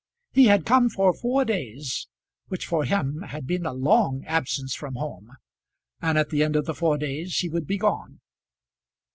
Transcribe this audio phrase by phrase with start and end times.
[0.31, 2.07] He had come for four days,
[2.47, 5.29] which for him had been a long absence from home,
[6.01, 8.19] and at the end of the four days he would be gone.